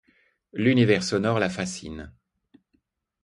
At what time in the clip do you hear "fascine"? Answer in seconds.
1.47-2.11